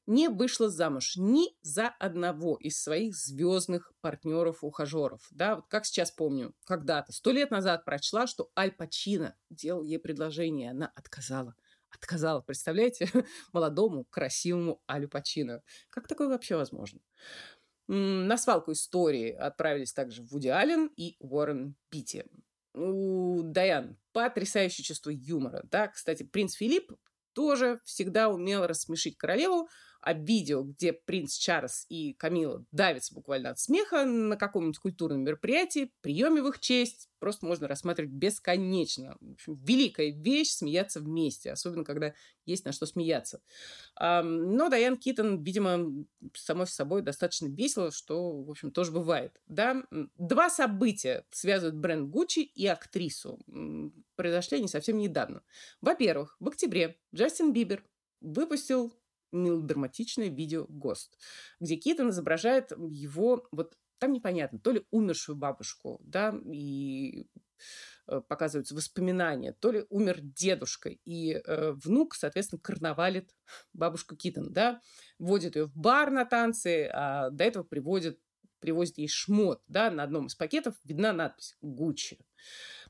Не 0.08 0.28
вышла 0.28 0.70
замуж 0.70 1.16
ни 1.16 1.54
за 1.60 1.88
одного 1.88 2.56
из 2.56 2.82
своих 2.82 3.14
звездных 3.14 3.92
партнеров-ухажеров. 4.00 5.26
Да, 5.30 5.56
вот 5.56 5.66
как 5.68 5.84
сейчас 5.84 6.10
помню, 6.10 6.54
когда-то, 6.64 7.12
сто 7.12 7.30
лет 7.30 7.50
назад 7.50 7.84
прочла, 7.84 8.26
что 8.26 8.50
Аль 8.56 8.72
Пачино 8.72 9.36
делал 9.50 9.82
ей 9.82 9.98
предложение, 9.98 10.70
она 10.70 10.90
отказала– 10.94 11.54
отказала, 11.90 12.40
представляете, 12.40 13.08
молодому, 13.52 14.04
красивому 14.04 14.82
Алю 14.88 15.08
Пачино. 15.08 15.62
Как 15.90 16.06
такое 16.08 16.28
вообще 16.28 16.56
возможно? 16.56 17.00
На 17.86 18.36
свалку 18.36 18.72
истории 18.72 19.32
отправились 19.32 19.92
также 19.92 20.22
Вуди 20.22 20.48
Аллен 20.48 20.90
и 20.96 21.16
Уоррен 21.20 21.74
Питти. 21.88 22.24
У 22.74 23.42
Дайан 23.42 23.98
потрясающее 24.12 24.84
чувство 24.84 25.10
юмора. 25.10 25.62
Да, 25.70 25.88
кстати, 25.88 26.22
принц 26.22 26.54
Филипп 26.54 26.92
тоже 27.32 27.80
всегда 27.84 28.28
умел 28.28 28.66
рассмешить 28.66 29.16
королеву, 29.16 29.68
а 30.08 30.14
видео, 30.14 30.62
где 30.62 30.94
принц 30.94 31.34
Чарльз 31.36 31.84
и 31.90 32.14
Камила 32.14 32.64
давятся 32.72 33.12
буквально 33.12 33.50
от 33.50 33.58
смеха 33.58 34.06
на 34.06 34.38
каком-нибудь 34.38 34.78
культурном 34.78 35.20
мероприятии, 35.20 35.92
приеме 36.00 36.40
в 36.40 36.48
их 36.48 36.60
честь, 36.60 37.10
просто 37.18 37.44
можно 37.44 37.68
рассматривать 37.68 38.12
бесконечно. 38.12 39.18
В 39.20 39.32
общем, 39.32 39.56
великая 39.56 40.10
вещь 40.10 40.52
смеяться 40.52 41.00
вместе, 41.00 41.52
особенно 41.52 41.84
когда 41.84 42.14
есть 42.46 42.64
на 42.64 42.72
что 42.72 42.86
смеяться. 42.86 43.42
Но 44.00 44.70
Дайан 44.70 44.96
Китон, 44.96 45.42
видимо, 45.42 46.06
самой 46.32 46.66
собой 46.66 47.02
достаточно 47.02 47.48
весело, 47.48 47.92
что, 47.92 48.40
в 48.40 48.50
общем, 48.50 48.70
тоже 48.70 48.92
бывает. 48.92 49.38
Да? 49.46 49.82
Два 50.16 50.48
события 50.48 51.26
связывают 51.30 51.76
бренд 51.76 52.08
Гуччи 52.08 52.40
и 52.40 52.66
актрису. 52.66 53.38
Произошли 54.16 54.56
они 54.56 54.68
совсем 54.68 54.96
недавно. 54.96 55.42
Во-первых, 55.82 56.38
в 56.40 56.48
октябре 56.48 56.96
Джастин 57.14 57.52
Бибер 57.52 57.84
выпустил 58.22 58.97
мелодраматичное 59.32 60.28
видео 60.28 60.66
«Гост», 60.68 61.18
где 61.60 61.76
Китон 61.76 62.10
изображает 62.10 62.72
его, 62.72 63.46
вот 63.50 63.76
там 63.98 64.12
непонятно, 64.12 64.58
то 64.58 64.70
ли 64.70 64.86
умершую 64.90 65.36
бабушку, 65.36 66.00
да, 66.04 66.34
и 66.50 67.26
э, 68.06 68.20
показываются 68.28 68.74
воспоминания, 68.74 69.52
то 69.52 69.70
ли 69.70 69.84
умер 69.90 70.20
дедушка, 70.20 70.90
и 71.04 71.32
э, 71.34 71.72
внук, 71.72 72.14
соответственно, 72.14 72.60
карнавалит 72.60 73.34
бабушку 73.72 74.16
Китон, 74.16 74.52
да, 74.52 74.80
водит 75.18 75.56
ее 75.56 75.66
в 75.66 75.76
бар 75.76 76.10
на 76.10 76.24
танцы, 76.24 76.88
а 76.92 77.30
до 77.30 77.44
этого 77.44 77.64
приводит, 77.64 78.20
привозит 78.60 78.98
ей 78.98 79.08
шмот, 79.08 79.62
да, 79.66 79.90
на 79.90 80.04
одном 80.04 80.26
из 80.26 80.34
пакетов 80.34 80.76
видна 80.84 81.12
надпись 81.12 81.56
«Гуччи». 81.60 82.18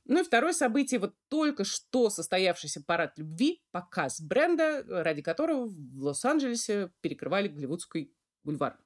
Ну 0.08 0.20
и 0.20 0.24
второе 0.24 0.54
событие, 0.54 0.98
вот 0.98 1.14
только 1.28 1.64
что 1.64 2.08
состоявшийся 2.08 2.82
парад 2.82 3.18
любви, 3.18 3.62
показ 3.72 4.20
бренда, 4.20 4.82
ради 4.88 5.20
которого 5.20 5.66
в 5.66 6.02
Лос-Анджелесе 6.02 6.90
перекрывали 7.02 7.48
Голливудский 7.48 8.12
бульвар. 8.42 8.78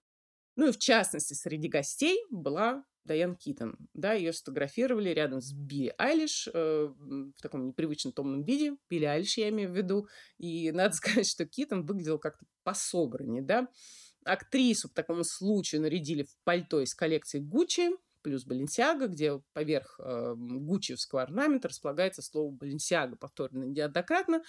Ну 0.57 0.69
и 0.69 0.73
в 0.73 0.79
частности, 0.79 1.35
среди 1.35 1.69
гостей 1.69 2.19
была 2.29 2.85
Дайан 3.05 3.37
Китон. 3.37 3.77
Да, 3.95 4.13
ее 4.13 4.33
сфотографировали 4.33 5.11
рядом 5.11 5.41
с 5.41 5.53
Билли 5.53 5.95
Айлиш 5.97 6.49
э, 6.53 6.93
в 6.93 7.41
таком 7.41 7.67
непривычном 7.67 8.13
томном 8.13 8.43
виде. 8.43 8.77
Билли 8.91 9.05
Айлиш 9.05 9.39
я 9.39 9.49
имею 9.49 9.71
в 9.71 9.77
виду. 9.77 10.09
И 10.39 10.73
надо 10.73 10.95
сказать, 10.97 11.27
что 11.29 11.47
Китон 11.47 11.87
выглядел 11.87 12.19
как-то 12.19 12.45
пособраннее, 12.65 13.43
да. 13.43 13.69
Актрису 14.25 14.89
в 14.89 14.93
таком 14.93 15.25
случае 15.25 15.81
нарядили 15.81 16.23
в 16.23 16.37
пальто 16.45 16.81
из 16.81 16.95
коллекции 16.95 17.41
Гуччи, 17.41 17.91
плюс 18.23 18.45
Баленсиага, 18.45 19.09
где 19.09 19.41
поверх 19.53 19.99
э, 19.99 20.35
гуччевского 20.37 21.23
орнамента 21.23 21.69
располагается 21.69 22.23
слово 22.23 22.51
Баленсиага, 22.51 23.17
повторно 23.17 23.65
неоднократно, 23.65 24.43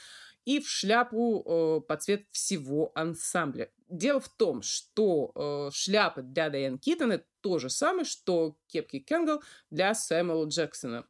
и 0.45 0.59
в 0.59 0.69
шляпу 0.69 1.43
э, 1.43 1.81
под 1.87 2.03
цвет 2.03 2.25
всего 2.31 2.91
ансамбля. 2.95 3.71
Дело 3.89 4.19
в 4.19 4.29
том, 4.29 4.61
что 4.61 5.31
э, 5.35 5.71
шляпа 5.73 6.21
для 6.21 6.49
Дайан 6.49 6.77
Китон 6.77 7.21
то 7.41 7.59
же 7.59 7.69
самое, 7.69 8.05
что 8.05 8.57
кепки 8.67 8.99
Кенгл 8.99 9.41
для 9.69 9.93
Сэмюэла 9.93 10.47
Джексона. 10.47 11.05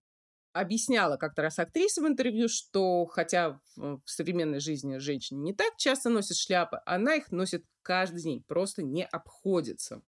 Объясняла 0.51 1.17
как-то 1.17 1.41
раз 1.41 1.58
актриса 1.60 2.01
в 2.01 2.08
интервью, 2.08 2.48
что 2.48 3.05
хотя 3.05 3.60
в 3.75 4.01
современной 4.05 4.60
жизни 4.60 4.98
женщины 4.98 5.39
не 5.39 5.53
так 5.53 5.77
часто 5.77 6.10
носят 6.10 6.38
шляпы, 6.38 6.79
она 6.86 7.15
их 7.15 7.32
носит 7.32 7.65
каждый 7.82 8.22
день, 8.22 8.43
просто 8.48 8.84
не 8.84 9.05
обходится. 9.05 10.03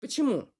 Почему? 0.00 0.50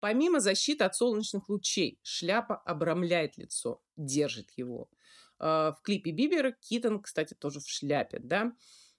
Помимо 0.00 0.40
защиты 0.40 0.84
от 0.84 0.94
солнечных 0.94 1.48
лучей, 1.48 1.98
шляпа 2.02 2.56
обрамляет 2.56 3.36
лицо, 3.38 3.82
держит 3.96 4.50
его. 4.56 4.90
А, 5.38 5.72
в 5.72 5.82
клипе 5.82 6.10
Бибера 6.10 6.52
Китон, 6.52 7.00
кстати, 7.00 7.34
тоже 7.34 7.60
в 7.60 7.68
шляпе, 7.68 8.18
да. 8.18 8.52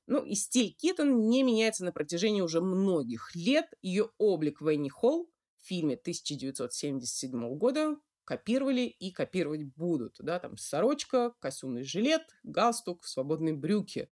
Ну 0.07 0.23
и 0.23 0.35
стиль 0.35 0.73
Китон 0.73 1.29
не 1.29 1.43
меняется 1.43 1.83
на 1.83 1.91
протяжении 1.91 2.41
уже 2.41 2.61
многих 2.61 3.35
лет. 3.35 3.65
Ее 3.81 4.09
облик 4.17 4.61
Венни 4.61 4.89
Холл 4.89 5.29
в 5.57 5.67
фильме 5.67 5.95
1977 5.95 7.57
года 7.57 7.97
копировали 8.23 8.81
и 8.81 9.11
копировать 9.11 9.65
будут. 9.75 10.15
Да, 10.19 10.39
там 10.39 10.57
сорочка, 10.57 11.33
костюмный 11.39 11.83
жилет, 11.83 12.23
галстук, 12.43 13.05
свободные 13.05 13.53
брюки. 13.53 14.09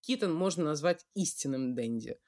Китон 0.00 0.32
можно 0.32 0.64
назвать 0.64 1.06
истинным 1.14 1.74
Дэнди. 1.74 2.18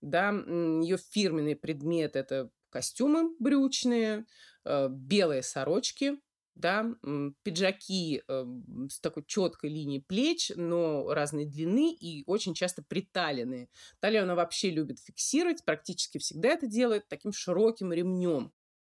Да, 0.00 0.30
ее 0.30 0.96
фирменный 0.96 1.56
предмет– 1.56 2.14
это 2.16 2.50
костюмы 2.70 3.34
брючные, 3.38 4.26
э, 4.64 4.88
белые 4.88 5.42
сорочки, 5.42 6.18
да, 6.54 6.86
пиджаки 7.42 8.22
э, 8.26 8.44
с 8.90 9.00
такой 9.00 9.24
четкой 9.26 9.70
линией 9.70 10.04
плеч, 10.06 10.52
но 10.54 11.12
разной 11.12 11.46
длины 11.46 11.92
и 11.92 12.22
очень 12.26 12.54
часто 12.54 12.82
приталенные. 12.82 13.68
Талию 14.00 14.22
она 14.22 14.34
вообще 14.34 14.70
любит 14.70 15.00
фиксировать, 15.00 15.64
практически 15.64 16.18
всегда 16.18 16.50
это 16.50 16.66
делает 16.66 17.08
таким 17.08 17.32
широким 17.32 17.92
ремнем. 17.92 18.52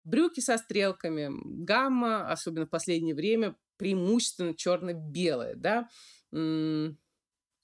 Брюки 0.04 0.40
со 0.40 0.58
стрелками, 0.58 1.30
гамма, 1.64 2.28
особенно 2.30 2.66
в 2.66 2.70
последнее 2.70 3.14
время, 3.14 3.56
преимущественно 3.76 4.54
черно-белая, 4.54 5.54
да, 5.54 5.88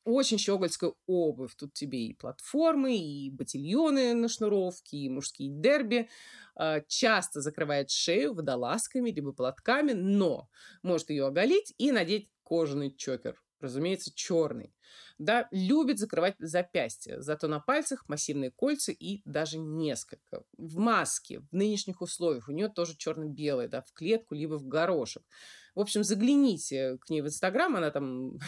очень 0.08 0.38
щегольская 0.38 0.92
обувь. 1.06 1.54
Тут 1.54 1.74
тебе 1.74 2.06
и 2.06 2.14
платформы, 2.14 2.96
и 2.96 3.30
ботильоны 3.30 4.14
на 4.14 4.28
шнуровке, 4.28 4.96
и 4.96 5.08
мужские 5.08 5.50
дерби. 5.50 6.08
А, 6.56 6.80
часто 6.88 7.40
закрывает 7.40 7.90
шею 7.90 8.34
водолазками 8.34 9.10
либо 9.10 9.32
платками, 9.32 9.92
но 9.92 10.48
может 10.82 11.10
ее 11.10 11.26
оголить 11.26 11.74
и 11.78 11.92
надеть 11.92 12.30
кожаный 12.42 12.94
чокер. 12.94 13.40
Разумеется, 13.60 14.12
черный. 14.14 14.72
Да, 15.18 15.48
любит 15.50 15.98
закрывать 15.98 16.36
запястья, 16.38 17.20
зато 17.20 17.48
на 17.48 17.58
пальцах 17.58 18.08
массивные 18.08 18.52
кольца 18.52 18.92
и 18.92 19.20
даже 19.24 19.58
несколько. 19.58 20.44
В 20.56 20.78
маске, 20.78 21.40
в 21.40 21.52
нынешних 21.52 22.00
условиях, 22.00 22.48
у 22.48 22.52
нее 22.52 22.68
тоже 22.68 22.96
черно-белые, 22.96 23.68
да, 23.68 23.82
в 23.82 23.92
клетку, 23.92 24.36
либо 24.36 24.54
в 24.54 24.66
горошек. 24.66 25.24
В 25.74 25.80
общем, 25.80 26.04
загляните 26.04 26.98
к 27.00 27.10
ней 27.10 27.20
в 27.20 27.26
Инстаграм, 27.26 27.74
она 27.74 27.90
там 27.90 28.38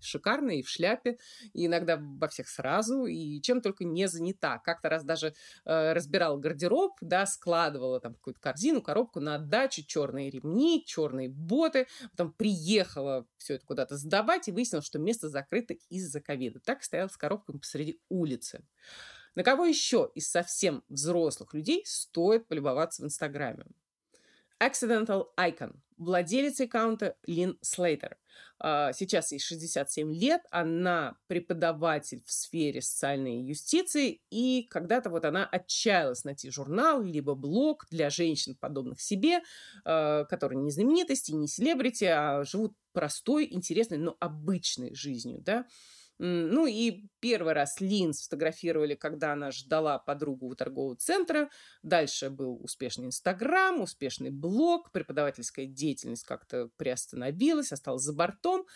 шикарная 0.00 0.56
и 0.56 0.62
в 0.62 0.68
шляпе, 0.68 1.18
и 1.52 1.66
иногда 1.66 1.98
во 1.98 2.28
всех 2.28 2.48
сразу, 2.48 3.06
и 3.06 3.40
чем 3.40 3.60
только 3.60 3.84
не 3.84 4.08
занята. 4.08 4.58
Как-то 4.58 4.88
раз 4.88 5.04
даже 5.04 5.34
э, 5.64 5.92
разбирала 5.92 6.36
гардероб, 6.38 6.96
да, 7.00 7.26
складывала 7.26 8.00
там 8.00 8.14
какую-то 8.14 8.40
корзину, 8.40 8.82
коробку 8.82 9.20
на 9.20 9.36
отдачу, 9.36 9.84
черные 9.84 10.30
ремни, 10.30 10.84
черные 10.86 11.28
боты, 11.28 11.86
потом 12.10 12.32
приехала 12.32 13.26
все 13.36 13.54
это 13.54 13.66
куда-то 13.66 13.96
сдавать 13.96 14.48
и 14.48 14.52
выяснила, 14.52 14.82
что 14.82 14.98
место 14.98 15.28
закрыто 15.28 15.74
из-за 15.88 16.20
ковида. 16.20 16.60
Так 16.60 16.82
стояла 16.82 17.08
с 17.08 17.16
коробками 17.16 17.58
посреди 17.58 18.00
улицы. 18.08 18.64
На 19.34 19.44
кого 19.44 19.66
еще 19.66 20.10
из 20.14 20.28
совсем 20.28 20.82
взрослых 20.88 21.54
людей 21.54 21.82
стоит 21.86 22.48
полюбоваться 22.48 23.02
в 23.02 23.06
Инстаграме? 23.06 23.64
Accidental 24.60 25.26
Icon, 25.38 25.76
владелец 25.96 26.60
аккаунта 26.60 27.16
Лин 27.26 27.58
Слейтер. 27.62 28.16
А, 28.60 28.92
сейчас 28.92 29.30
ей 29.30 29.38
67 29.38 30.12
лет, 30.12 30.42
она 30.50 31.16
преподаватель 31.28 32.22
в 32.26 32.32
сфере 32.32 32.82
социальной 32.82 33.42
юстиции, 33.42 34.20
и 34.30 34.66
когда-то 34.68 35.10
вот 35.10 35.24
она 35.24 35.46
отчаялась 35.46 36.24
найти 36.24 36.50
журнал, 36.50 37.02
либо 37.02 37.34
блог 37.34 37.86
для 37.90 38.10
женщин, 38.10 38.56
подобных 38.56 39.00
себе, 39.00 39.42
а, 39.84 40.24
которые 40.24 40.60
не 40.60 40.70
знаменитости, 40.70 41.32
не 41.32 41.46
селебрити, 41.46 42.04
а 42.04 42.42
живут 42.44 42.74
простой, 42.92 43.46
интересной, 43.48 43.98
но 43.98 44.16
обычной 44.18 44.94
жизнью, 44.94 45.40
да, 45.40 45.66
ну 46.18 46.66
и 46.66 47.04
первый 47.20 47.52
раз 47.52 47.80
Линз 47.80 48.20
сфотографировали, 48.20 48.94
когда 48.94 49.32
она 49.32 49.50
ждала 49.50 49.98
подругу 49.98 50.48
у 50.48 50.54
торгового 50.54 50.96
центра. 50.96 51.50
Дальше 51.82 52.30
был 52.30 52.62
успешный 52.62 53.06
Инстаграм, 53.06 53.80
успешный 53.80 54.30
блог, 54.30 54.92
преподавательская 54.92 55.66
деятельность 55.66 56.24
как-то 56.24 56.70
приостановилась, 56.76 57.72
осталась 57.72 58.02
за 58.02 58.12
бортом. 58.12 58.66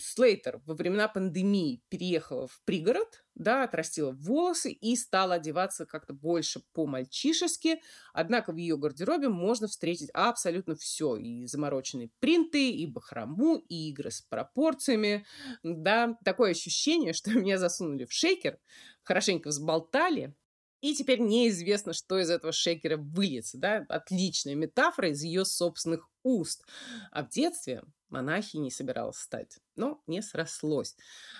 Слейтер 0.00 0.60
во 0.66 0.74
времена 0.74 1.08
пандемии 1.08 1.82
переехала 1.88 2.46
в 2.48 2.60
пригород, 2.64 3.24
да, 3.36 3.62
отрастила 3.62 4.10
волосы 4.10 4.72
и 4.72 4.96
стала 4.96 5.34
одеваться 5.34 5.86
как-то 5.86 6.12
больше 6.12 6.62
по-мальчишески. 6.74 7.80
Однако 8.12 8.52
в 8.52 8.56
ее 8.56 8.76
гардеробе 8.76 9.28
можно 9.28 9.68
встретить 9.68 10.10
абсолютно 10.12 10.74
все. 10.74 11.16
И 11.16 11.46
замороченные 11.46 12.10
принты, 12.18 12.70
и 12.70 12.86
бахрому, 12.86 13.56
и 13.56 13.90
игры 13.90 14.10
с 14.10 14.20
пропорциями. 14.20 15.24
Да, 15.62 16.18
такое 16.24 16.50
ощущение, 16.50 17.12
что 17.12 17.29
меня 17.34 17.58
засунули 17.58 18.04
в 18.04 18.12
шейкер, 18.12 18.58
хорошенько 19.02 19.48
взболтали, 19.48 20.34
и 20.80 20.94
теперь 20.94 21.20
неизвестно, 21.20 21.92
что 21.92 22.18
из 22.18 22.30
этого 22.30 22.52
шейкера 22.52 22.96
выльется. 22.96 23.58
Да? 23.58 23.84
Отличная 23.88 24.54
метафора 24.54 25.10
из 25.10 25.22
ее 25.22 25.44
собственных 25.44 26.08
уст. 26.22 26.64
А 27.10 27.22
в 27.22 27.28
детстве 27.28 27.82
монахиней 28.08 28.70
собиралась 28.70 29.18
стать, 29.18 29.58
но 29.76 30.02
не 30.06 30.22
срослось. 30.22 30.96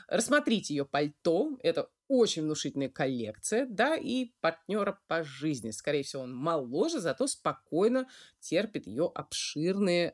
Рассмотрите 0.08 0.74
ее 0.74 0.84
пальто, 0.84 1.58
это 1.62 1.90
очень 2.06 2.42
внушительная 2.42 2.88
коллекция, 2.88 3.66
да, 3.66 3.96
и 3.96 4.32
партнера 4.40 5.00
по 5.06 5.24
жизни. 5.24 5.70
Скорее 5.70 6.02
всего, 6.02 6.22
он 6.22 6.34
моложе, 6.34 7.00
зато 7.00 7.26
спокойно 7.26 8.08
терпит 8.40 8.86
ее 8.86 9.10
обширные 9.14 10.12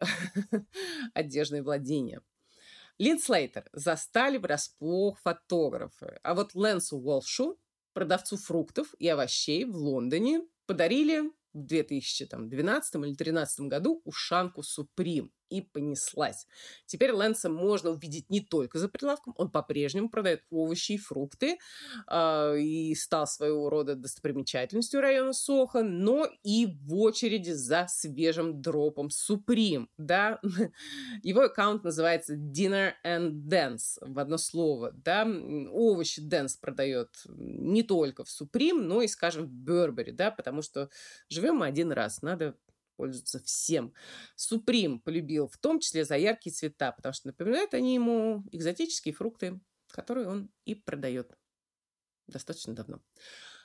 одежные 1.14 1.62
владения. 1.62 2.22
Лин 2.98 3.18
Слейтер 3.18 3.68
застали 3.72 4.38
врасплох 4.38 5.18
фотографы, 5.20 6.18
а 6.22 6.34
вот 6.34 6.54
Лэнсу 6.54 6.96
Уолшу, 6.96 7.58
продавцу 7.92 8.38
фруктов 8.38 8.94
и 8.98 9.06
овощей 9.08 9.64
в 9.66 9.76
Лондоне, 9.76 10.46
подарили 10.66 11.30
в 11.52 11.64
2012 11.66 12.94
или 12.94 13.00
2013 13.02 13.60
году 13.60 14.00
ушанку 14.04 14.62
Supreme 14.62 15.30
и 15.48 15.60
понеслась. 15.60 16.46
Теперь 16.86 17.12
Лэнса 17.12 17.48
можно 17.48 17.90
увидеть 17.90 18.30
не 18.30 18.40
только 18.40 18.78
за 18.78 18.88
прилавком, 18.88 19.34
он 19.36 19.50
по-прежнему 19.50 20.08
продает 20.08 20.42
овощи 20.50 20.92
и 20.92 20.98
фрукты 20.98 21.58
э, 22.10 22.58
и 22.58 22.94
стал 22.94 23.26
своего 23.26 23.70
рода 23.70 23.94
достопримечательностью 23.94 25.00
района 25.00 25.32
Соха, 25.32 25.82
но 25.82 26.28
и 26.42 26.66
в 26.66 26.94
очереди 26.94 27.50
за 27.50 27.86
свежим 27.88 28.60
дропом 28.60 29.08
Supreme, 29.08 29.86
да. 29.96 30.40
Его 31.22 31.42
аккаунт 31.42 31.84
называется 31.84 32.34
Dinner 32.34 32.92
and 33.04 33.32
Dance 33.48 33.98
в 34.00 34.18
одно 34.18 34.38
слово, 34.38 34.92
да. 34.92 35.26
Овощи 35.70 36.20
Dance 36.20 36.54
продает 36.60 37.10
не 37.28 37.82
только 37.82 38.24
в 38.24 38.28
Supreme, 38.28 38.80
но 38.80 39.02
и, 39.02 39.08
скажем, 39.08 39.46
в 39.46 39.68
Burberry, 39.68 40.12
да, 40.12 40.30
потому 40.30 40.62
что 40.62 40.90
живем 41.28 41.62
один 41.62 41.92
раз, 41.92 42.22
надо 42.22 42.56
пользуются 42.96 43.42
всем. 43.42 43.92
Суприм 44.34 45.00
полюбил 45.00 45.48
в 45.48 45.58
том 45.58 45.80
числе 45.80 46.04
за 46.04 46.16
яркие 46.16 46.54
цвета, 46.54 46.92
потому 46.92 47.12
что 47.12 47.28
напоминают 47.28 47.74
они 47.74 47.94
ему 47.94 48.44
экзотические 48.52 49.14
фрукты, 49.14 49.60
которые 49.90 50.28
он 50.28 50.50
и 50.64 50.74
продает 50.74 51.36
достаточно 52.26 52.74
давно. 52.74 53.00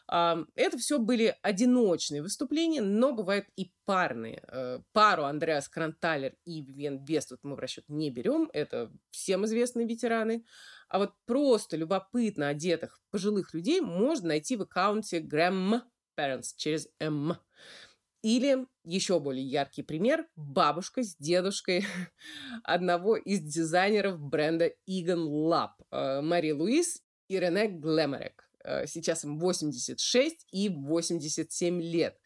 Это 0.08 0.78
все 0.78 1.00
были 1.00 1.38
одиночные 1.42 2.22
выступления, 2.22 2.82
но 2.82 3.14
бывают 3.14 3.46
и 3.56 3.72
парные. 3.86 4.44
Э, 4.48 4.80
пару 4.92 5.24
Андреас 5.24 5.70
Кранталер 5.70 6.36
и 6.44 6.62
Вивен 6.62 7.06
Вествуд 7.06 7.40
мы 7.44 7.56
в 7.56 7.60
расчет 7.60 7.86
не 7.88 8.10
берем. 8.10 8.50
Это 8.52 8.92
всем 9.10 9.46
известные 9.46 9.88
ветераны. 9.88 10.44
А 10.90 11.00
вот 11.00 11.14
просто 11.26 11.78
любопытно 11.78 12.50
одетых 12.50 13.00
пожилых 13.10 13.54
людей 13.54 13.80
можно 13.80 14.30
найти 14.30 14.58
в 14.58 14.64
аккаунте 14.64 15.22
Grandparents 15.22 16.56
через 16.58 16.90
М. 17.00 17.38
Или 18.22 18.68
еще 18.84 19.20
более 19.20 19.44
яркий 19.44 19.82
пример– 19.82 20.28
бабушка 20.36 21.02
с 21.04 21.16
дедушкой 21.16 21.86
одного 22.64 23.18
из 23.18 23.40
дизайнеров 23.42 24.20
бренда 24.20 24.72
Egan 24.88 25.28
Lab, 25.28 25.72
э, 25.92 26.22
Мари 26.22 26.52
Луис 26.52 27.02
и 27.28 27.40
Рене 27.40 27.68
Глэмерек. 27.68 28.52
Э, 28.64 28.86
сейчас 28.86 29.24
им 29.24 29.40
86 29.40 30.48
и 30.52 30.70
87 30.70 31.82
лет. 31.82 32.20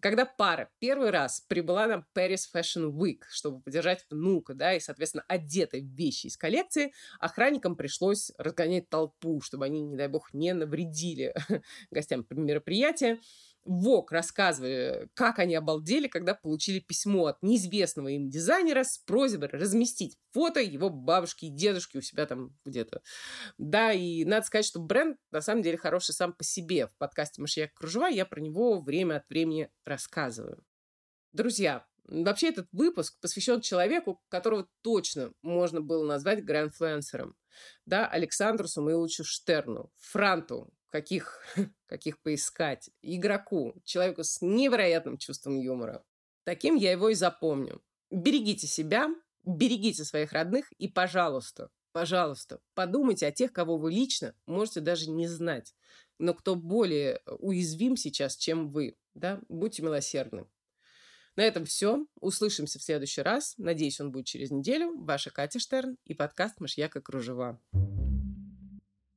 Когда 0.00 0.24
пара 0.26 0.70
первый 0.78 1.10
раз 1.10 1.40
прибыла 1.40 1.86
на 1.86 2.06
Paris 2.14 2.42
Fashion 2.54 2.90
Week, 2.90 3.22
чтобы 3.30 3.60
поддержать 3.60 4.04
внука, 4.10 4.54
да, 4.54 4.74
и, 4.74 4.80
соответственно, 4.80 5.24
одетой 5.28 5.80
в 5.80 5.94
вещи 5.94 6.26
из 6.26 6.36
коллекции, 6.36 6.92
охранникам 7.18 7.76
пришлось 7.76 8.32
разгонять 8.36 8.88
толпу, 8.88 9.40
чтобы 9.40 9.64
они, 9.64 9.80
не 9.82 9.96
дай 9.96 10.08
бог, 10.08 10.32
не 10.34 10.52
навредили 10.52 11.34
гостям 11.90 12.26
мероприятия. 12.30 13.20
ВОК 13.64 14.12
рассказывали, 14.12 15.08
как 15.14 15.38
они 15.38 15.54
обалдели, 15.54 16.08
когда 16.08 16.34
получили 16.34 16.80
письмо 16.80 17.26
от 17.26 17.42
неизвестного 17.42 18.08
им 18.08 18.28
дизайнера 18.28 18.84
с 18.84 18.98
просьбой 18.98 19.48
разместить 19.48 20.16
фото 20.32 20.60
его 20.60 20.90
бабушки 20.90 21.46
и 21.46 21.50
дедушки 21.50 21.98
у 21.98 22.00
себя 22.00 22.26
там 22.26 22.56
где-то. 22.64 23.02
Да, 23.58 23.92
и 23.92 24.24
надо 24.24 24.46
сказать, 24.46 24.66
что 24.66 24.80
бренд 24.80 25.18
на 25.30 25.40
самом 25.40 25.62
деле 25.62 25.76
хороший 25.76 26.12
сам 26.12 26.32
по 26.32 26.44
себе. 26.44 26.86
В 26.86 26.96
подкасте 26.96 27.40
«Мышьяк 27.40 27.74
кружева» 27.74 28.06
я 28.06 28.24
про 28.24 28.40
него 28.40 28.80
время 28.80 29.16
от 29.16 29.28
времени 29.28 29.70
рассказываю. 29.84 30.64
Друзья, 31.32 31.86
вообще 32.04 32.48
этот 32.48 32.68
выпуск 32.72 33.18
посвящен 33.20 33.60
человеку, 33.60 34.20
которого 34.28 34.68
точно 34.82 35.32
можно 35.42 35.80
было 35.80 36.04
назвать 36.06 36.44
грандфлюенсером. 36.44 37.36
Да, 37.86 38.06
Александру 38.06 38.66
Самуиловичу 38.66 39.24
Штерну, 39.24 39.92
Франту, 39.98 40.72
каких, 40.90 41.42
каких 41.86 42.18
поискать, 42.20 42.90
игроку, 43.02 43.74
человеку 43.84 44.24
с 44.24 44.42
невероятным 44.42 45.16
чувством 45.16 45.58
юмора. 45.58 46.04
Таким 46.44 46.74
я 46.74 46.92
его 46.92 47.08
и 47.08 47.14
запомню. 47.14 47.82
Берегите 48.10 48.66
себя, 48.66 49.08
берегите 49.44 50.04
своих 50.04 50.32
родных 50.32 50.70
и, 50.72 50.88
пожалуйста, 50.88 51.70
пожалуйста, 51.92 52.60
подумайте 52.74 53.26
о 53.26 53.32
тех, 53.32 53.52
кого 53.52 53.78
вы 53.78 53.92
лично 53.92 54.34
можете 54.46 54.80
даже 54.80 55.10
не 55.10 55.26
знать. 55.26 55.74
но 56.18 56.34
кто 56.34 56.54
более 56.54 57.22
уязвим 57.38 57.96
сейчас, 57.96 58.36
чем 58.36 58.70
вы. 58.70 58.98
Да? 59.14 59.40
Будьте 59.48 59.82
милосердны. 59.82 60.46
На 61.36 61.42
этом 61.42 61.64
все. 61.64 62.06
Услышимся 62.20 62.78
в 62.78 62.82
следующий 62.82 63.22
раз. 63.22 63.54
Надеюсь, 63.56 64.00
он 64.00 64.12
будет 64.12 64.26
через 64.26 64.50
неделю. 64.50 64.98
Ваша 64.98 65.30
Катя 65.30 65.58
Штерн 65.58 65.96
и 66.04 66.12
подкаст 66.12 66.60
«Мышьяка 66.60 67.00
кружева». 67.00 67.58